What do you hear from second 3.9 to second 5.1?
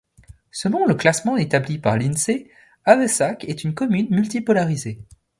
multi polarisée.